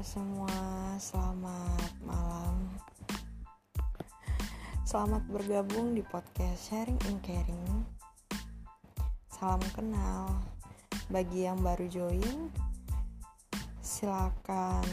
[0.00, 0.48] semua,
[0.96, 2.56] selamat malam.
[4.88, 7.84] Selamat bergabung di podcast Sharing and Caring.
[9.28, 10.40] Salam kenal.
[11.12, 12.48] Bagi yang baru join,
[13.84, 14.88] silakan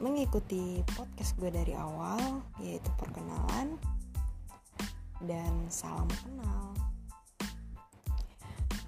[0.00, 3.76] mengikuti podcast gue dari awal, yaitu perkenalan
[5.20, 6.72] dan salam kenal.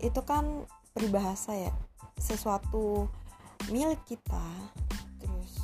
[0.02, 1.74] itu kan peribahasa ya.
[2.18, 3.06] Sesuatu
[3.70, 4.46] milik kita
[5.22, 5.62] terus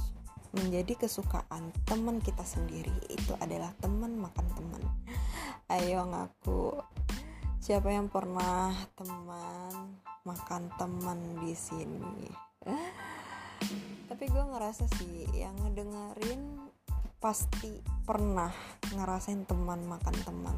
[0.53, 4.83] menjadi kesukaan teman kita sendiri itu adalah teman makan teman.
[5.73, 6.77] Ayo ngaku
[7.63, 12.27] siapa yang pernah teman makan teman di sini
[14.13, 16.61] tapi gue ngerasa sih yang ngedengerin
[17.17, 18.53] pasti pernah
[18.93, 20.53] ngerasain teman makan teman.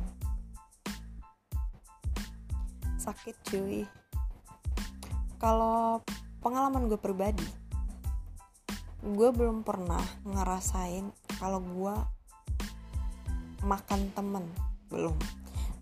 [2.99, 3.87] Sakit cuy.
[5.39, 6.03] Kalau
[6.43, 7.47] pengalaman gue pribadi
[8.99, 11.07] gue belum pernah ngerasain
[11.39, 11.95] kalau gue
[13.63, 14.43] makan temen
[14.91, 15.15] belum.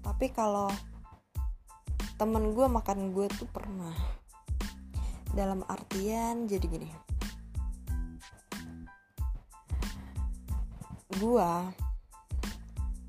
[0.05, 0.69] Tapi kalau
[2.21, 3.97] temen gue makan gue tuh pernah.
[5.33, 7.02] Dalam artian jadi gini
[11.19, 11.51] gue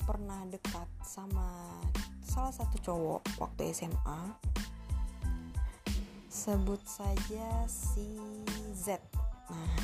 [0.04, 1.48] pernah dekat sama
[2.20, 4.20] salah satu cowok waktu SMA
[6.28, 8.20] sebut saja si
[8.76, 9.00] Z.
[9.48, 9.76] Nah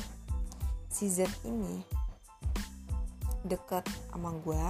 [0.91, 1.81] si Z ini
[3.41, 4.67] dekat sama gue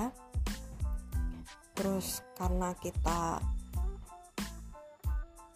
[1.76, 3.42] terus karena kita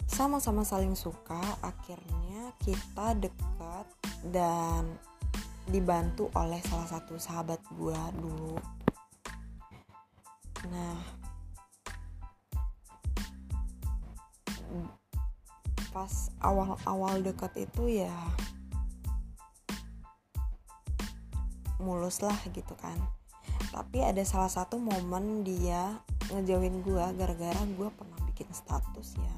[0.09, 3.87] sama-sama saling suka akhirnya kita dekat
[4.33, 4.99] dan
[5.65, 8.57] dibantu oleh salah satu sahabat gue dulu.
[10.69, 10.97] Nah
[15.95, 18.11] pas awal-awal dekat itu ya
[21.79, 22.99] mulus lah gitu kan.
[23.71, 25.95] Tapi ada salah satu momen dia
[26.31, 29.35] ngejauhin gue gara-gara gue pernah bikin status ya.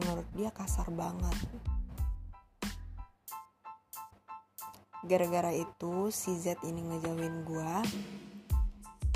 [0.00, 1.36] Menurut dia kasar banget
[5.04, 7.72] gara-gara itu si Z ini ngejauhin gue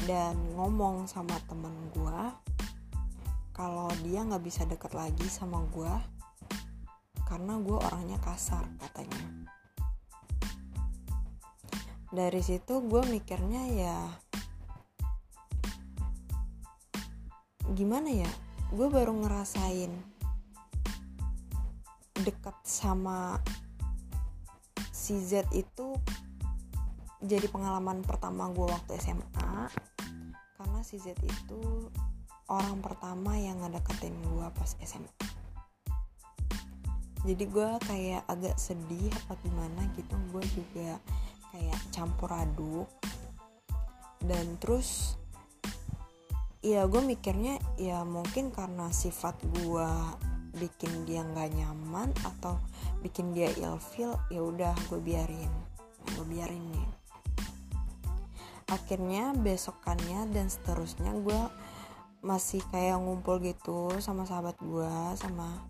[0.04, 2.21] dan ngomong sama temen gue
[3.56, 5.94] kalau dia nggak bisa deket lagi sama gue
[7.28, 9.48] karena gue orangnya kasar katanya.
[12.09, 13.98] Dari situ gue mikirnya ya
[17.77, 18.31] gimana ya?
[18.72, 19.93] Gue baru ngerasain
[22.25, 23.41] dekat sama
[25.09, 25.97] si Z itu
[27.25, 29.73] jadi pengalaman pertama gue waktu SMA
[30.61, 31.89] karena si Z itu
[32.53, 35.29] orang pertama yang ngedeketin gue pas SMA
[37.25, 41.01] jadi gue kayak agak sedih apa gimana gitu gue juga
[41.51, 42.87] kayak campur aduk.
[44.23, 45.19] Dan terus
[46.63, 49.91] ya gue mikirnya ya mungkin karena sifat gue
[50.59, 52.59] bikin dia nggak nyaman atau
[53.01, 55.53] bikin dia ilfeel ya udah gue biarin.
[56.15, 56.89] Gue biarin nih.
[58.69, 61.43] Akhirnya besokannya dan seterusnya gue
[62.21, 65.63] masih kayak ngumpul gitu sama sahabat gue sama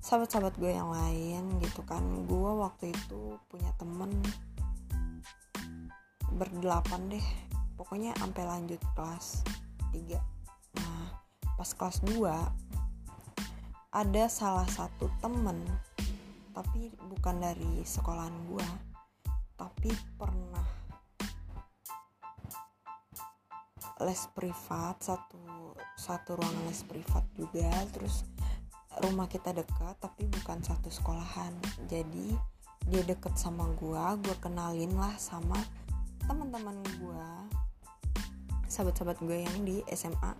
[0.00, 2.02] sahabat-sahabat gue yang lain gitu kan.
[2.26, 4.10] Gue waktu itu punya temen
[6.40, 7.26] berdelapan deh
[7.76, 9.44] pokoknya sampai lanjut kelas
[9.92, 10.16] 3
[10.76, 11.16] nah
[11.56, 12.79] pas kelas 2
[13.90, 15.58] ada salah satu temen
[16.54, 18.68] tapi bukan dari sekolahan gue
[19.58, 20.66] tapi pernah
[24.00, 28.24] les privat satu satu ruangan les privat juga terus
[28.98, 31.54] rumah kita dekat tapi bukan satu sekolahan.
[31.86, 32.34] Jadi
[32.88, 35.56] dia deket sama gue gue kenalin lah sama
[36.26, 37.30] teman-teman gue
[38.66, 40.32] sahabat-sahabat gue yang di SMA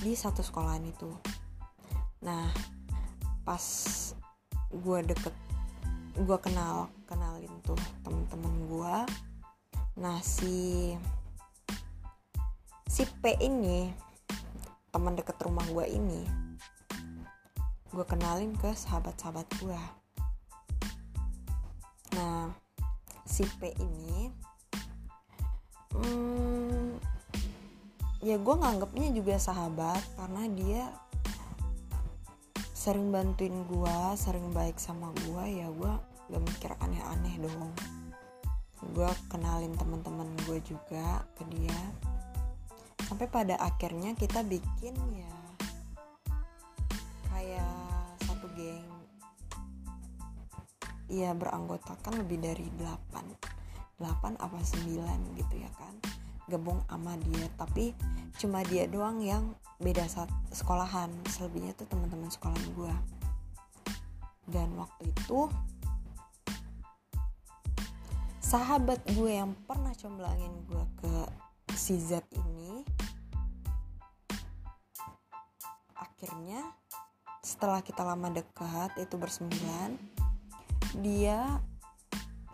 [0.00, 1.10] di satu sekolahan itu.
[2.24, 2.48] Nah
[3.48, 3.64] pas
[4.68, 5.32] gue deket
[6.20, 8.96] gue kenal kenalin tuh temen-temen gue
[9.96, 10.92] nah si
[12.84, 13.88] si P ini
[14.92, 16.28] teman deket rumah gue ini
[17.88, 19.80] gue kenalin ke sahabat-sahabat gue
[22.20, 22.52] nah
[23.24, 24.28] si P ini
[25.96, 27.00] hmm,
[28.20, 31.07] ya gue nganggapnya juga sahabat karena dia
[32.78, 35.92] sering bantuin gue sering baik sama gue ya gue
[36.30, 37.74] gak mikir aneh-aneh dong.
[38.94, 41.74] Gue kenalin teman-teman gue juga ke dia.
[43.02, 45.36] Sampai pada akhirnya kita bikin ya
[47.34, 47.74] kayak
[48.22, 48.86] satu geng.
[51.10, 55.94] Ya beranggotakan lebih dari 8 8 apa 9 gitu ya kan
[56.48, 57.92] gabung sama dia tapi
[58.40, 62.94] cuma dia doang yang beda saat sekolahan selebihnya tuh teman-teman sekolahan gue
[64.48, 65.46] dan waktu itu
[68.40, 71.14] sahabat gue yang pernah comblangin gue ke
[71.76, 72.80] si Z ini
[75.94, 76.64] akhirnya
[77.44, 80.00] setelah kita lama dekat itu bersembilan
[81.04, 81.60] dia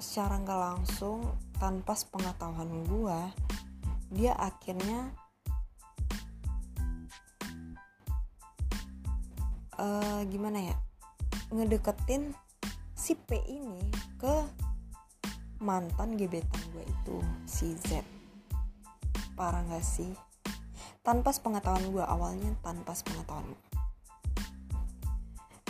[0.02, 1.22] secara nggak langsung
[1.62, 3.20] tanpa sepengetahuan gue
[4.14, 5.10] dia akhirnya
[9.76, 10.76] uh, gimana ya
[11.50, 12.30] ngedeketin
[12.94, 13.82] si P ini
[14.16, 14.46] ke
[15.60, 18.06] mantan gebetan gue itu si Z.
[19.34, 20.14] Parah gak sih?
[21.02, 23.52] Tanpa sepengetahuan gue awalnya tanpa sepengetahuan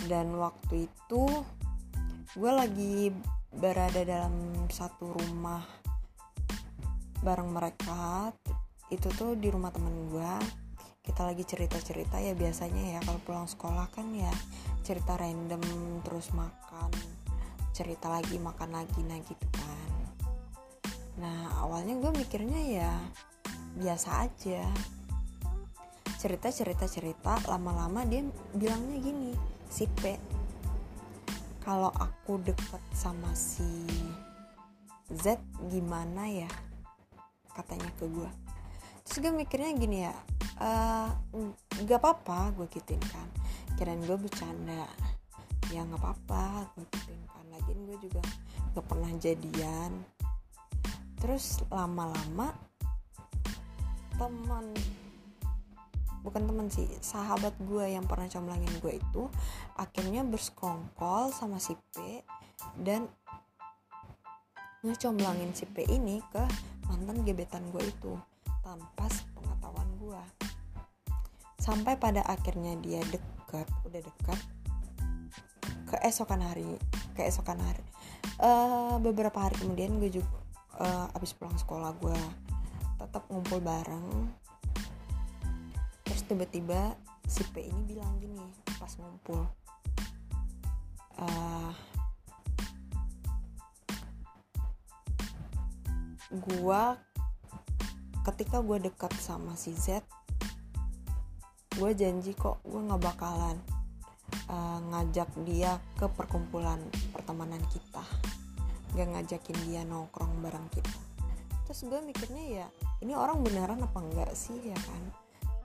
[0.05, 1.23] dan waktu itu
[2.37, 3.09] gue lagi
[3.55, 5.65] berada dalam satu rumah
[7.25, 8.29] bareng mereka
[8.93, 10.33] itu tuh di rumah temen gue
[11.05, 14.33] kita lagi cerita-cerita ya biasanya ya kalau pulang sekolah kan ya
[14.85, 15.65] cerita random
[16.05, 16.93] terus makan
[17.75, 19.91] cerita lagi makan lagi nah gitu kan.
[21.19, 22.93] Nah awalnya gue mikirnya ya
[23.75, 24.63] biasa aja.
[26.23, 28.25] Cerita cerita cerita lama-lama dia
[28.55, 29.35] bilangnya gini
[29.69, 30.17] si P
[31.67, 33.85] kalau aku deket sama si
[35.11, 35.37] Z
[35.69, 36.49] gimana ya
[37.55, 38.31] katanya ke gue
[39.05, 40.15] terus gue mikirnya gini ya
[40.61, 41.11] uh,
[41.87, 43.29] gak apa-apa gue gituin kan.
[43.75, 44.87] Kirain gue bercanda.
[45.73, 47.45] Ya nggak apa-apa gue gituin kan.
[47.51, 48.23] Lagi gue juga
[48.77, 49.93] gak pernah jadian.
[51.19, 52.53] Terus lama-lama
[54.15, 54.71] teman
[56.23, 59.29] bukan temen sih sahabat gue yang pernah comblangin gue itu
[59.77, 62.23] akhirnya bersekongkol sama si P
[62.81, 63.11] dan
[64.81, 66.41] ngecomblangin si P ini ke
[66.91, 68.13] mantan gebetan gue itu
[68.65, 70.23] tanpa pengetahuan gue
[71.61, 74.41] sampai pada akhirnya dia deket udah deket
[75.89, 76.77] keesokan hari
[77.17, 77.85] keesokan hari
[78.41, 80.45] uh, beberapa hari kemudian gue juga
[80.81, 82.19] uh, abis pulang sekolah gue
[82.99, 84.33] tetap ngumpul bareng.
[86.25, 86.97] Tiba-tiba
[87.29, 88.41] si P ini bilang gini
[88.81, 89.45] pas ngumpul
[91.21, 91.71] uh,
[96.33, 96.97] gua
[98.25, 100.01] ketika gue dekat sama si Z
[101.75, 103.59] gue janji kok gue nggak bakalan
[104.49, 108.05] uh, ngajak dia ke perkumpulan pertemanan kita.
[108.95, 111.01] Gak ngajakin dia nongkrong bareng kita.
[111.67, 112.67] Terus gue mikirnya ya
[113.03, 115.03] ini orang beneran apa enggak sih ya kan?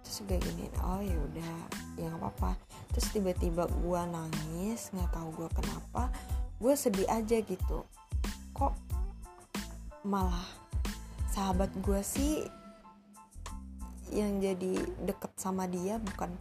[0.01, 1.53] Terus gue gini oh ya udah
[1.99, 2.57] ya nggak apa-apa.
[2.95, 6.09] Terus tiba-tiba gue nangis nggak tahu gue kenapa
[6.59, 7.85] gue sedih aja gitu
[10.03, 10.47] malah
[11.29, 12.47] sahabat gue sih
[14.09, 16.33] yang jadi deket sama dia bukan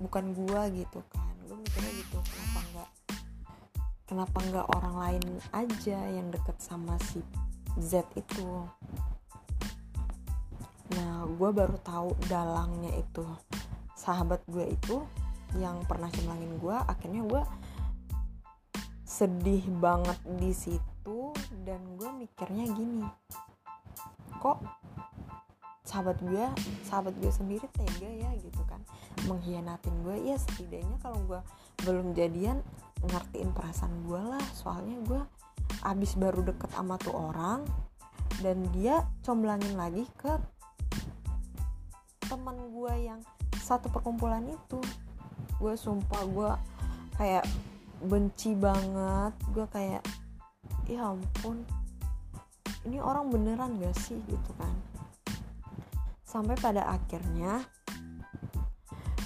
[0.00, 1.34] bukan gue gitu kan.
[1.44, 2.90] Gue mikirnya gitu kenapa nggak
[4.08, 7.20] kenapa nggak orang lain aja yang deket sama si
[7.76, 8.64] Z itu?
[10.96, 13.26] Nah gue baru tahu dalangnya itu
[13.94, 15.04] sahabat gue itu
[15.58, 17.42] yang pernah cemangin gue akhirnya gue
[19.04, 20.89] sedih banget di situ
[21.64, 23.06] dan gue mikirnya gini
[24.40, 24.64] kok
[25.90, 26.46] sahabat gue
[26.86, 28.30] sahabat gue sendiri tega ya?
[28.38, 28.78] Gitu kan.
[29.26, 31.40] Mengkhianatin gue ya setidaknya kalau gue
[31.82, 32.62] belum jadian
[33.02, 34.44] ngertiin perasaan gue lah.
[34.54, 35.20] Soalnya gue
[35.82, 37.66] abis baru deket sama tuh orang
[38.38, 40.30] dan dia comblangin lagi ke
[42.30, 43.20] teman gue yang
[43.58, 44.78] satu perkumpulan itu.
[45.58, 46.50] Gue sumpah gue
[47.18, 47.44] kayak
[48.06, 49.34] benci banget.
[49.50, 50.06] Gue kayak
[50.90, 51.62] ya ampun
[52.82, 54.18] ini orang beneran gak sih?
[54.26, 54.74] Gitu kan.
[56.26, 57.62] Sampai pada akhirnya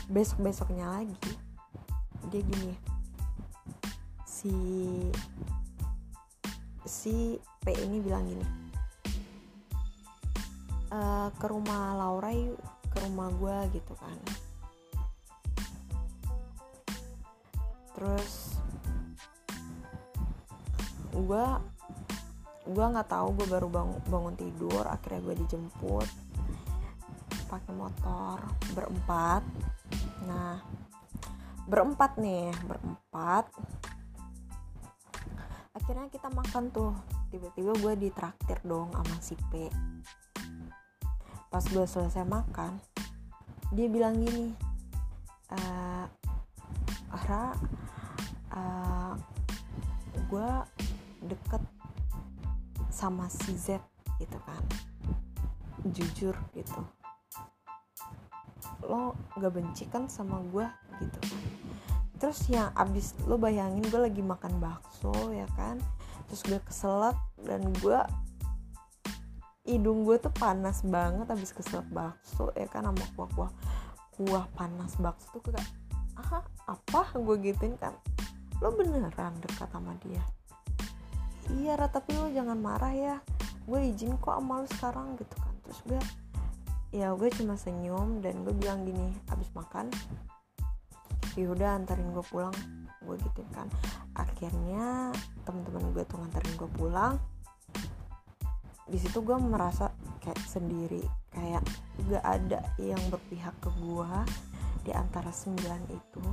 [0.08, 1.16] besok besoknya lagi
[2.28, 2.76] dia gini
[4.28, 4.52] si
[6.84, 8.44] si P ini bilang gini
[10.92, 12.60] uh, ke rumah Laura yuk
[12.92, 14.18] ke rumah gue gitu kan.
[17.94, 18.43] Terus
[21.14, 21.46] gue
[22.64, 26.08] gue nggak tahu gue baru bangun, bangun tidur akhirnya gue dijemput
[27.44, 28.40] pakai motor
[28.74, 29.42] berempat.
[30.26, 30.58] Nah
[31.70, 33.46] berempat nih berempat.
[35.76, 36.92] Akhirnya kita makan tuh
[37.28, 39.68] tiba-tiba gue ditraktir dong sama si P.
[41.52, 42.80] Pas gue selesai makan
[43.74, 44.54] dia bilang gini
[45.50, 45.58] e,
[47.10, 47.54] Ara
[48.54, 49.14] uh,
[50.30, 50.50] gue
[51.24, 51.62] deket
[52.94, 53.82] sama si Z
[54.22, 54.62] gitu kan.
[55.90, 56.80] Jujur gitu.
[58.86, 60.66] Lo gak benci kan sama gue
[61.02, 61.20] gitu.
[62.22, 65.82] Terus yang abis lo bayangin gue lagi makan bakso ya kan?
[66.30, 67.98] Terus gue keselak dan gue
[69.66, 72.86] hidung gue tuh panas banget abis keselak bakso ya kan?
[72.86, 73.52] Sama kuah kuah
[74.14, 75.68] kuah panas bakso tuh kayak
[76.14, 77.10] ah apa?
[77.18, 77.92] Gue gituin kan.
[78.62, 80.22] Lo beneran dekat sama dia
[81.52, 83.16] iya Ra, tapi lo jangan marah ya.
[83.64, 85.54] Gue izin kok sama sekarang gitu kan.
[85.64, 86.00] Terus gue
[86.94, 89.90] ya gue cuma senyum dan gue bilang gini abis makan
[91.34, 92.54] yaudah antarin gue pulang.
[93.02, 93.66] Gue gitu kan.
[94.14, 95.10] Akhirnya
[95.42, 97.14] teman-teman gue tuh nganterin gue pulang.
[98.84, 99.90] Di situ gue merasa
[100.22, 101.64] kayak sendiri kayak
[102.08, 104.12] gak ada yang berpihak ke gue
[104.84, 106.24] di antara sembilan itu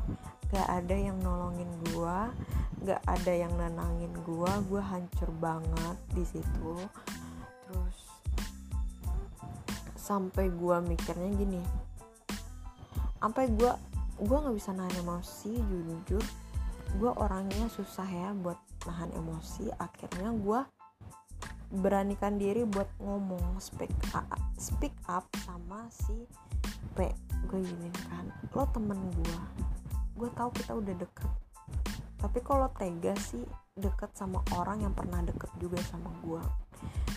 [0.51, 2.17] gak ada yang nolongin gue
[2.83, 6.73] gak ada yang nenangin gue gue hancur banget di situ.
[7.65, 7.97] Terus
[9.95, 11.63] sampai gue mikirnya gini
[13.21, 13.71] sampai gue
[14.21, 16.25] gue nggak bisa nahan emosi jujur.
[16.97, 19.69] Gue orangnya susah ya buat nahan emosi.
[19.77, 20.59] Akhirnya gue
[21.71, 24.27] beranikan diri buat ngomong speak up,
[24.59, 26.27] speak up sama si
[26.97, 29.37] P gue gini kan lo temen gue
[30.17, 31.31] gue tahu kita udah deket.
[32.21, 33.41] Tapi kalau tega sih
[33.73, 36.43] deket sama orang yang pernah deket juga sama gue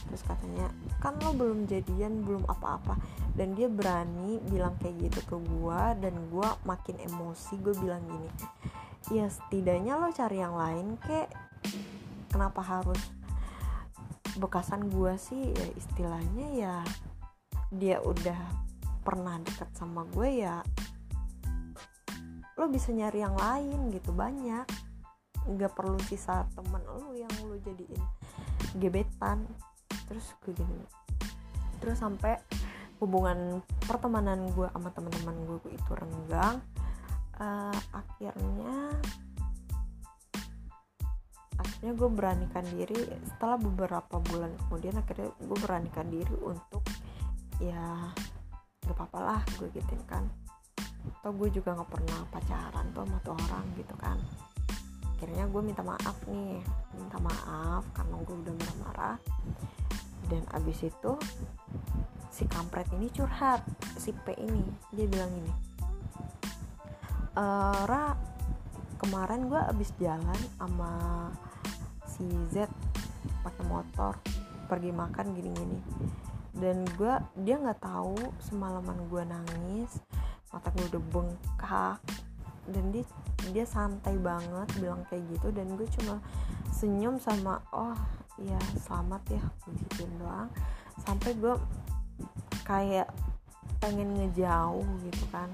[0.04, 0.69] terus katanya
[1.00, 2.97] kan lo belum jadian belum apa-apa.
[3.35, 8.31] Dan dia berani bilang kayak gitu ke gue dan gue makin emosi gue bilang gini
[9.12, 11.28] ya setidaknya lo cari yang lain kek.
[12.33, 13.00] Kenapa harus
[14.40, 15.52] bekasan gue sih?
[15.52, 16.75] Ya istilahnya ya
[17.75, 18.63] dia udah
[19.04, 20.64] pernah deket sama gue ya
[22.54, 24.64] lo bisa nyari yang lain gitu banyak.
[25.44, 28.00] Nggak perlu sisa temen lo yang lo jadiin
[28.80, 29.44] gebetan.
[30.08, 31.04] Terus gue gini
[31.84, 32.40] terus sampai
[32.96, 36.64] hubungan pertemanan gue sama teman-teman gue itu renggang
[37.37, 38.96] uh, akhirnya
[41.61, 42.96] akhirnya gue beranikan diri.
[43.28, 46.80] Setelah beberapa bulan kemudian akhirnya gue beranikan diri untuk
[47.61, 48.08] ya
[48.85, 50.25] gak apa-apa lah gue gituin kan.
[51.21, 54.19] Atau gue juga nggak pernah pacaran tuh sama tuh orang gitu kan.
[55.17, 56.61] Akhirnya gue minta maaf nih
[56.97, 59.17] minta maaf karena gue udah marah-marah.
[60.29, 61.12] Dan abis itu
[62.33, 63.64] si kampret ini curhat
[63.97, 64.64] si P ini.
[64.93, 65.75] Dia bilang ini
[67.35, 67.45] e,
[67.85, 68.14] Ra
[69.03, 70.93] kemarin gue abis jalan sama
[72.09, 72.25] si
[72.55, 72.71] Z
[73.43, 74.17] pakai motor
[74.71, 75.79] pergi makan gini-gini
[76.58, 79.90] dan gue dia nggak tahu semalaman gue nangis
[80.54, 81.99] mata gue udah bengkak
[82.70, 83.04] dan dia
[83.52, 86.23] dia santai banget bilang kayak gitu dan gue cuma
[86.73, 87.99] senyum sama oh
[88.40, 90.50] ya selamat ya begituin doang.
[91.06, 91.54] Sampai gue
[92.66, 93.11] kayak
[93.78, 95.50] pengen ngejauh gitu kan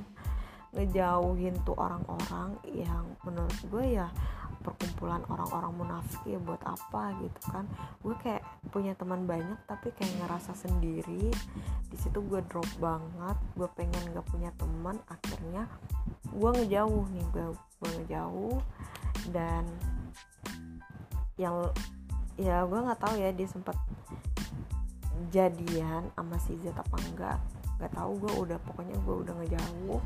[0.70, 4.06] ngejauhin tuh orang-orang yang menurut gue ya
[4.60, 7.64] perkumpulan orang-orang munafik ya buat apa gitu kan.
[8.04, 11.32] Gue kayak punya teman banyak tapi kayak ngerasa sendiri.
[11.88, 15.00] Di situ gue drop banget gue pengen gak punya teman.
[15.08, 15.68] Akhirnya
[16.28, 18.58] gue ngejauh nih gue gue ngejauh.
[19.32, 19.64] Dan
[21.40, 21.56] yang
[22.36, 23.76] ya gue nggak tahu ya dia sempat
[25.28, 27.40] jadian sama si Z apa enggak
[27.80, 30.00] nggak tahu gue udah pokoknya gue udah ngejauh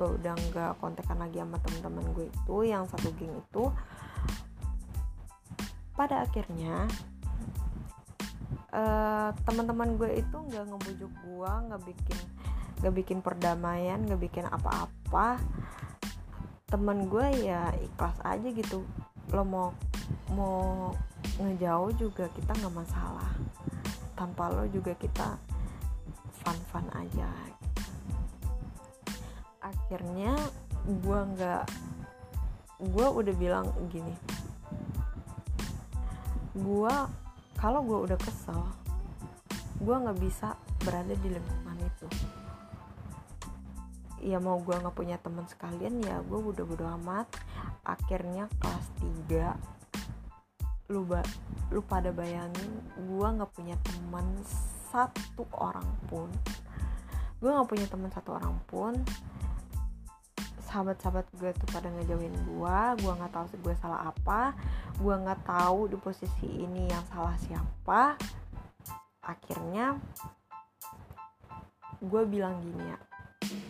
[0.00, 3.68] gue udah nggak kontekan lagi sama teman-teman gue itu yang satu geng itu.
[5.92, 6.88] Pada akhirnya
[8.72, 12.18] uh, teman-teman gue itu nggak ngebujuk gue nggak bikin
[12.80, 15.36] nggak bikin perdamaian nggak bikin apa-apa.
[16.64, 18.88] Teman gue ya ikhlas aja gitu.
[19.36, 19.76] Lo mau
[20.32, 20.96] mau
[21.36, 23.28] ngejauh juga kita nggak masalah.
[24.16, 25.57] Tanpa lo juga kita
[26.48, 27.28] fun fun aja.
[29.60, 30.32] Akhirnya
[30.88, 31.64] gue nggak
[32.88, 34.16] gue udah bilang gini.
[36.56, 36.94] Gue
[37.60, 38.64] kalau gue udah kesel
[39.78, 42.08] gue nggak bisa berada di lingkungan itu.
[44.24, 47.28] Ya mau gue nggak punya teman sekalian ya gue udah bodo amat.
[47.84, 48.88] Akhirnya kelas
[49.28, 51.20] 3 lu ba
[51.68, 54.24] lu pada bayangin gue nggak punya teman
[54.88, 56.28] satu orang pun.
[57.38, 58.92] Gue nggak punya teman satu orang pun.
[60.68, 64.52] Sahabat-sahabat gue tuh pada ngejauhin gue gue nggak tahu gue salah apa
[65.00, 68.20] gue nggak tahu di posisi ini yang salah siapa.
[69.24, 69.96] Akhirnya
[71.98, 72.98] gue bilang gini ya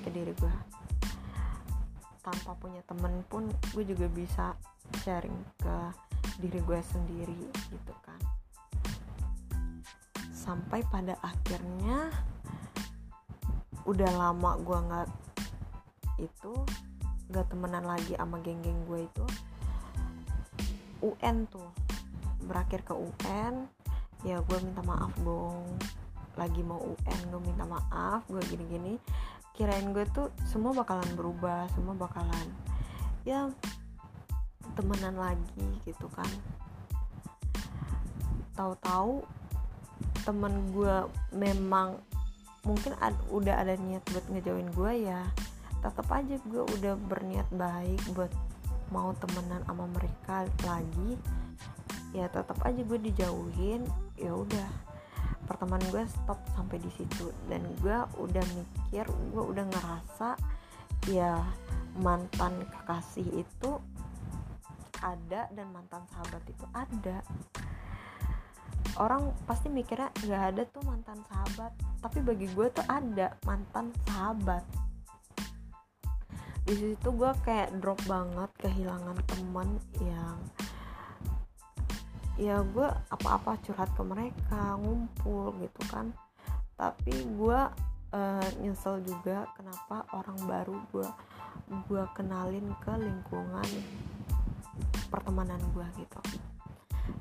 [0.05, 0.55] ke diri gue
[2.21, 4.53] tanpa punya temen pun gue juga bisa
[5.01, 5.77] sharing ke
[6.37, 7.41] diri gue sendiri
[7.73, 8.21] gitu kan
[10.49, 12.09] sampai pada akhirnya
[13.85, 15.09] udah lama gue nggak
[16.25, 16.57] itu
[17.29, 19.27] gak temenan lagi sama geng-geng gue itu.
[21.05, 21.69] UN tuh
[22.49, 23.69] berakhir ke UN
[24.25, 25.69] ya gue minta maaf dong.
[26.41, 28.97] Lagi mau UN gue minta maaf gue gini-gini.
[29.53, 32.49] Kirain gue tuh semua bakalan berubah semua bakalan
[33.29, 33.53] ya
[34.73, 36.33] temenan lagi gitu kan.
[38.57, 39.23] Tahu-tahu
[40.29, 40.97] temen gue
[41.33, 41.97] memang
[42.69, 45.25] mungkin ad, udah ada niat buat ngejauhin gue ya
[45.81, 48.29] tetap aja gue udah berniat baik buat
[48.91, 51.21] mau temenan sama mereka lagi.
[52.17, 53.85] Ya tetap aja gue dijauhin
[54.17, 54.69] ya udah.
[55.45, 57.31] Pertemanan gue stop sampai di situ.
[57.47, 60.35] Dan gue udah mikir gue udah ngerasa
[61.13, 61.41] ya
[62.01, 63.71] mantan kekasih itu
[64.99, 67.23] ada dan mantan sahabat itu ada
[68.99, 71.73] orang pasti mikirnya nggak ada tuh mantan sahabat.
[72.03, 74.63] Tapi bagi gue tuh ada mantan sahabat.
[76.67, 79.69] Di situ gue kayak drop banget kehilangan teman
[80.03, 80.39] yang
[82.39, 86.13] ya gue apa-apa curhat ke mereka ngumpul gitu kan.
[86.79, 87.61] Tapi gue
[88.15, 91.09] uh, nyesel juga kenapa orang baru gue
[91.89, 93.69] gue kenalin ke lingkungan
[95.11, 96.48] pertemanan gue gitu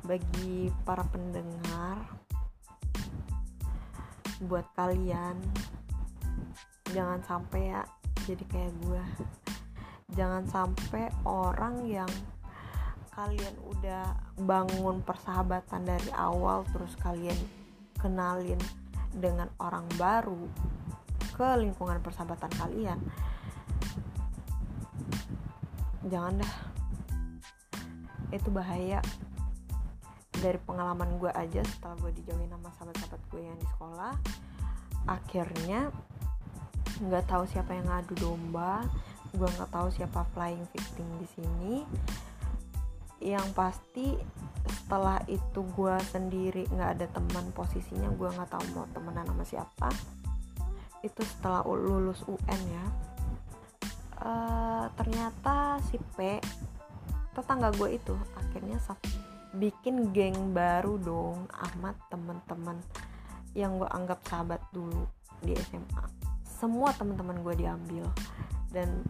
[0.08, 2.00] bagi para pendengar
[4.48, 5.36] buat kalian
[6.96, 7.84] jangan sampai ya
[8.24, 9.04] jadi kayak gue
[10.16, 12.10] jangan sampai orang yang
[13.12, 17.36] kalian udah bangun persahabatan dari awal terus kalian
[17.98, 18.62] kenalin
[19.12, 20.46] dengan orang baru
[21.38, 23.00] ke lingkungan persahabatan kalian.
[26.10, 26.54] Jangan dah.
[28.34, 29.06] Itu bahaya
[30.48, 34.14] dari pengalaman gue aja setelah gue dijauhin sama sahabat-sahabat gue yang di sekolah.
[35.04, 35.92] Akhirnya
[37.04, 38.82] nggak tahu siapa yang ngadu domba
[39.36, 41.76] gue nggak tahu siapa flying victim di sini.
[43.20, 44.08] Yang pasti
[44.64, 49.90] setelah itu gue sendiri nggak ada teman posisinya gue nggak tahu mau temenan sama siapa.
[51.04, 52.86] Itu setelah lulus UN ya.
[54.18, 56.42] Uh, ternyata si P
[57.38, 58.82] tetangga gue itu akhirnya
[59.56, 62.78] bikin geng baru dong amat teman-teman
[63.56, 65.08] yang gue anggap sahabat dulu
[65.40, 66.04] di SMA
[66.44, 68.04] semua teman-teman gue diambil
[68.74, 69.06] dan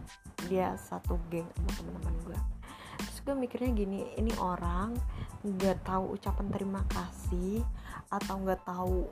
[0.46, 2.38] dia satu geng sama teman-teman gue
[3.02, 4.94] terus gue mikirnya gini ini orang
[5.42, 7.62] nggak tahu ucapan terima kasih
[8.10, 9.06] atau nggak tahu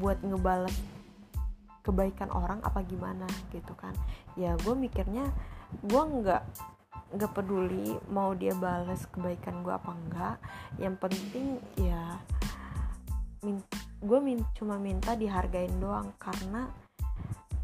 [0.00, 0.74] buat ngebales
[1.84, 3.92] kebaikan orang apa gimana gitu kan.
[4.40, 5.28] Ya gue mikirnya
[5.84, 6.42] gue nggak
[7.14, 10.36] nggak peduli mau dia balas kebaikan gue apa enggak
[10.82, 12.18] yang penting ya
[13.44, 13.62] min
[14.04, 16.12] gue min cuma minta dihargain doang.
[16.20, 16.68] Karena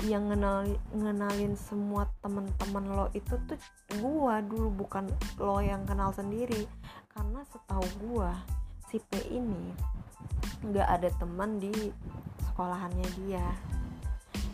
[0.09, 0.65] yang ngenal
[0.97, 3.61] ngenalin semua temen-temen lo itu tuh
[4.01, 5.05] gua dulu bukan
[5.37, 6.65] lo yang kenal sendiri.
[7.13, 8.33] Karena setahu gua
[8.89, 9.77] si P ini
[10.65, 11.93] nggak ada teman di
[12.49, 13.45] sekolahannya dia.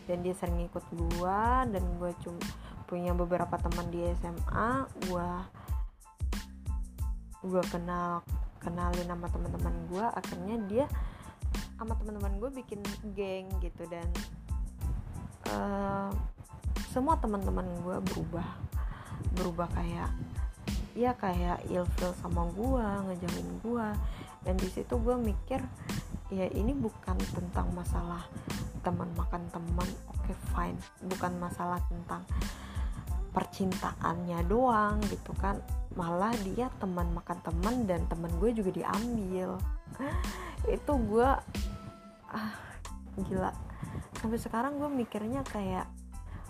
[0.06, 2.42] Dan dia sering ikut gua dan gua cuma
[2.86, 4.70] punya beberapa teman di SMA
[5.10, 5.44] gua
[7.42, 8.22] gua kenal
[8.62, 10.86] kenalin sama teman-teman gua akhirnya dia
[11.76, 12.80] sama teman-teman gue bikin
[13.12, 14.08] geng gitu dan
[15.52, 16.08] uh,
[16.88, 18.48] semua teman-teman gue berubah
[19.36, 20.08] berubah kayak
[20.96, 23.88] ya kayak ilfil sama gue ngejauhin gue
[24.48, 25.60] dan di situ gue mikir
[26.32, 28.24] ya ini bukan tentang masalah
[28.80, 30.78] teman makan teman oke okay, fine.
[31.10, 32.22] Bukan masalah tentang
[33.36, 35.60] percintaannya doang gitu kan.
[35.92, 39.60] Malah dia teman makan teman dan teman gue juga diambil.
[40.80, 41.28] Itu gue
[42.32, 42.56] ah
[43.20, 43.52] gila.
[44.16, 45.84] Sampai sekarang gue mikirnya kayak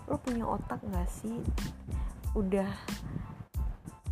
[0.07, 1.43] lo punya otak gak sih?
[2.31, 2.71] Udah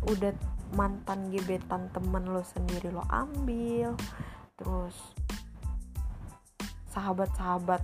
[0.04, 0.30] udah
[0.76, 3.94] mantan gebetan temen lo sendiri lo ambil
[4.54, 4.94] terus
[6.94, 7.82] sahabat-sahabat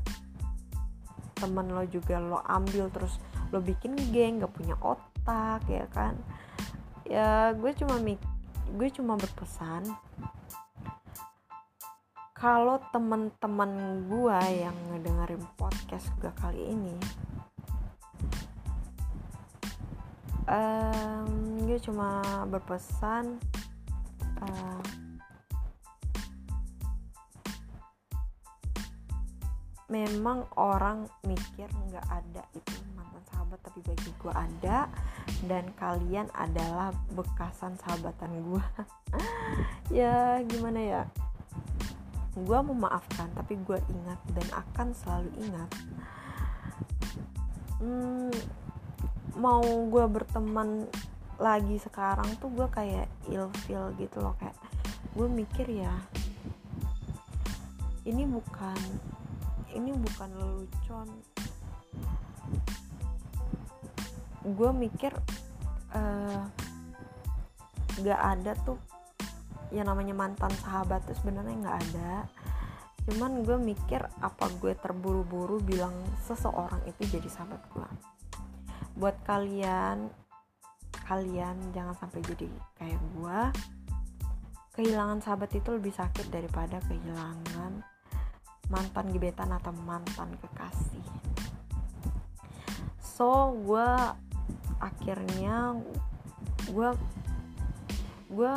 [1.35, 3.19] temen lo juga lo ambil terus
[3.53, 6.17] lo bikin geng gak punya otak ya kan?
[7.05, 8.01] Ya gue cuma
[8.73, 9.85] gue cuma berpesan
[12.33, 16.97] kalau teman-teman gue yang ngedengerin podcast gue kali ini
[20.51, 21.31] um,
[21.69, 23.39] gue cuma berpesan
[29.93, 32.82] memang orang mikir nggak ada itu
[33.53, 34.79] sahabat tapi bagi gue ada
[35.45, 38.65] dan kalian adalah bekasan sahabatan gue
[40.01, 41.03] ya gimana ya?
[42.33, 45.69] Gue memaafkan tapi gue ingat dan akan selalu ingat.
[47.77, 48.33] Hmm,
[49.37, 49.61] mau
[49.93, 50.89] gue berteman
[51.37, 54.57] lagi sekarang tuh gue kayak ilfil gitu loh kayak
[55.13, 55.93] gue mikir ya
[58.09, 58.81] ini bukan
[59.77, 61.09] ini bukan lelucon
[64.43, 65.15] gue mikir
[65.95, 66.43] uh,
[68.03, 68.79] gak ada tuh
[69.73, 72.13] yang namanya mantan sahabat tuh sebenarnya nggak ada.
[73.09, 75.97] Cuman gue mikir apa gue terburu-buru bilang
[76.29, 77.89] seseorang itu jadi sahabat gue
[78.97, 80.13] buat kalian
[81.09, 83.41] kalian jangan sampai jadi kayak gue
[84.77, 87.85] kehilangan sahabat itu lebih sakit daripada kehilangan
[88.73, 91.05] mantan gebetan atau mantan kekasih.
[93.03, 93.89] So gue
[94.83, 95.79] akhirnya
[96.67, 96.91] gue
[98.35, 98.55] gue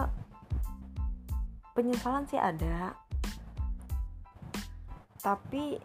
[1.77, 2.97] penyesalan sih ada.
[5.21, 5.77] Tapi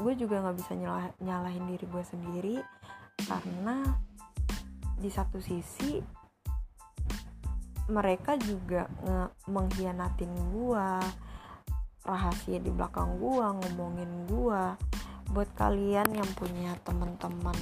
[0.00, 2.56] gue juga nggak bisa nyalah, nyalahin diri gue sendiri
[3.28, 3.84] karena
[4.96, 6.00] di satu sisi
[7.88, 10.88] mereka juga nge mengkhianatin gue
[12.08, 14.72] rahasia di belakang gua ngomongin gua.
[15.28, 17.56] Buat kalian yang punya teman-teman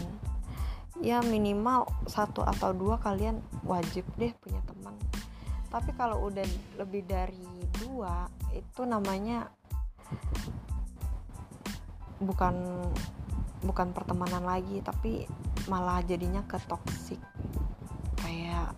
[1.04, 4.96] ya minimal satu atau dua kalian wajib deh punya teman.
[5.68, 6.46] Tapi kalau udah
[6.80, 7.44] lebih dari
[7.76, 9.50] dua itu namanya
[12.16, 12.88] bukan
[13.60, 15.28] bukan pertemanan lagi tapi
[15.68, 17.20] malah jadinya ke toxic.
[18.24, 18.72] Kayak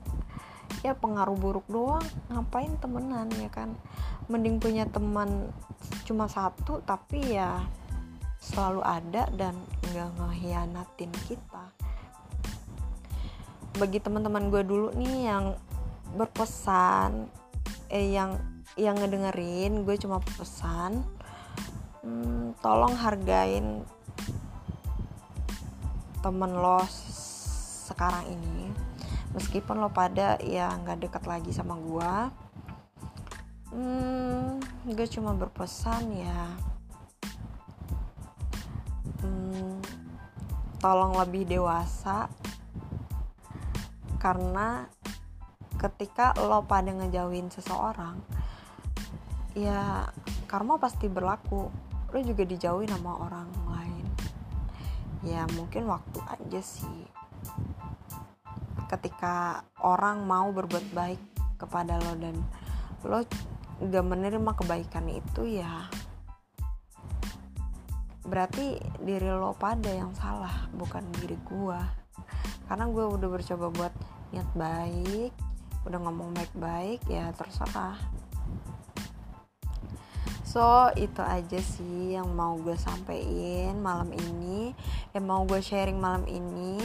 [0.83, 2.05] ya pengaruh buruk doang
[2.35, 3.79] ngapain temenan ya kan?
[4.27, 5.55] Mending punya teman
[6.03, 7.63] cuma satu tapi ya
[8.43, 9.55] selalu ada dan
[9.93, 11.78] nggak ngehianatin kita
[13.79, 15.55] bagi teman-teman gue dulu nih yang
[16.19, 17.31] berpesan
[17.89, 18.37] eh yang
[18.77, 21.07] yang ngedengerin gue cuma pesan
[22.05, 23.87] hmm, tolong hargain
[26.19, 26.83] temen lo
[27.89, 28.69] sekarang ini.
[29.33, 32.13] Meskipun lo pada ya nggak deket lagi sama gue
[33.73, 36.43] hmm, gue cuma berpesan ya
[39.21, 39.85] hmm,
[40.81, 42.33] tolong lebih dewasa
[44.19, 44.91] karena
[45.79, 48.19] ketika lo pada ngejauhin seseorang
[49.55, 50.07] ya
[50.51, 51.71] karma pasti berlaku.
[52.09, 54.07] Lo juga dijauhin sama orang lain.
[55.23, 57.05] Ya mungkin waktu aja sih.
[58.89, 61.21] Ketika orang mau berbuat baik
[61.61, 62.39] kepada lo dan
[63.05, 63.21] lo
[63.79, 65.87] gak menerima kebaikan itu ya
[68.29, 71.81] berarti diri lo pada yang salah bukan diri gue
[72.69, 73.95] karena gue udah bercoba buat
[74.31, 75.33] niat baik
[75.89, 77.97] udah ngomong baik-baik ya terserah.
[80.45, 84.77] So itu aja sih yang mau gue sampein malam ini.
[85.17, 86.77] Yang mau gue sharing malam ini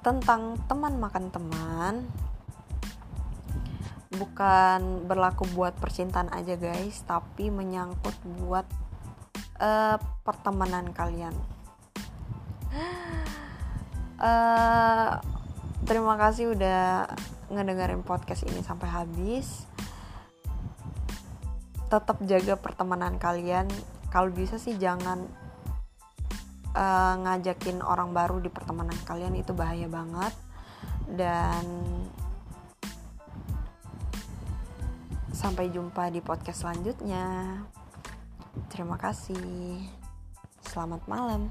[0.00, 1.94] tentang teman makan teman.
[4.16, 8.64] Bukan berlaku buat percintaan aja guys tapi menyangkut buat
[9.60, 11.32] uh, pertemanan kalian
[14.20, 15.18] uh,
[15.88, 17.08] terima kasih udah
[17.50, 19.66] ngedengerin podcast ini sampai habis
[21.90, 23.66] tetap jaga pertemanan kalian
[24.14, 25.26] kalau bisa sih jangan
[26.78, 30.30] uh, ngajakin orang baru di pertemanan kalian itu bahaya banget
[31.10, 31.66] dan
[35.40, 37.24] Sampai jumpa di podcast selanjutnya.
[38.68, 39.80] Terima kasih.
[40.60, 41.48] Selamat malam.